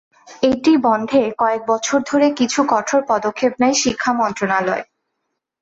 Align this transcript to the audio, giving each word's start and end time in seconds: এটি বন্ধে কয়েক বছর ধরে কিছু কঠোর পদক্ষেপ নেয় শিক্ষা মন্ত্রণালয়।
এটি 0.43 0.73
বন্ধে 0.87 1.21
কয়েক 1.41 1.61
বছর 1.67 1.99
ধরে 2.09 2.27
কিছু 2.39 2.59
কঠোর 2.69 3.01
পদক্ষেপ 3.11 3.53
নেয় 3.61 3.75
শিক্ষা 3.83 4.11
মন্ত্রণালয়। 4.13 4.83